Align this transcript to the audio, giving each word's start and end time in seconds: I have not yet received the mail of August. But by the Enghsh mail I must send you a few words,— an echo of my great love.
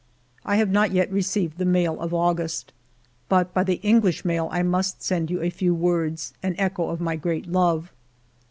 I 0.43 0.55
have 0.55 0.71
not 0.71 0.91
yet 0.91 1.11
received 1.11 1.59
the 1.59 1.63
mail 1.63 1.99
of 1.99 2.11
August. 2.11 2.73
But 3.29 3.53
by 3.53 3.63
the 3.63 3.79
Enghsh 3.83 4.25
mail 4.25 4.49
I 4.51 4.63
must 4.63 5.03
send 5.03 5.29
you 5.29 5.43
a 5.43 5.51
few 5.51 5.75
words,— 5.75 6.33
an 6.41 6.55
echo 6.57 6.89
of 6.89 6.99
my 6.99 7.15
great 7.15 7.45
love. 7.45 7.91